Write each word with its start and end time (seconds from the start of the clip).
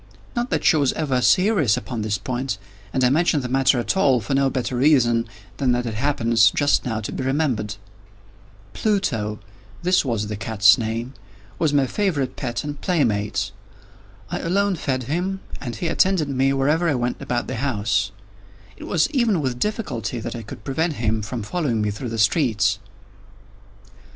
Not 0.35 0.49
that 0.49 0.65
she 0.65 0.77
was 0.77 0.93
ever 0.93 1.21
serious 1.21 1.77
upon 1.77 2.01
this 2.01 2.17
point—and 2.17 3.03
I 3.03 3.11
mention 3.11 3.41
the 3.41 3.47
matter 3.47 3.77
at 3.79 3.95
all 3.95 4.19
for 4.19 4.33
no 4.33 4.49
better 4.49 4.75
reason 4.75 5.27
than 5.57 5.73
that 5.73 5.85
it 5.85 5.93
happens, 5.93 6.49
just 6.49 6.85
now, 6.85 7.01
to 7.01 7.11
be 7.11 7.23
remembered. 7.23 7.75
Pluto—this 8.73 10.03
was 10.03 10.25
the 10.25 10.35
cat's 10.35 10.79
name—was 10.79 11.71
my 11.71 11.85
favorite 11.85 12.35
pet 12.35 12.63
and 12.63 12.81
playmate. 12.81 13.51
I 14.31 14.39
alone 14.39 14.75
fed 14.75 15.03
him, 15.03 15.39
and 15.59 15.75
he 15.75 15.87
attended 15.87 16.29
me 16.29 16.51
wherever 16.51 16.89
I 16.89 16.95
went 16.95 17.21
about 17.21 17.45
the 17.45 17.57
house. 17.57 18.11
It 18.77 18.85
was 18.85 19.07
even 19.11 19.39
with 19.39 19.59
difficulty 19.59 20.19
that 20.19 20.35
I 20.35 20.41
could 20.41 20.63
prevent 20.63 20.93
him 20.93 21.21
from 21.21 21.43
following 21.43 21.79
me 21.79 21.91
through 21.91 22.09
the 22.09 22.17
streets. 22.17 22.79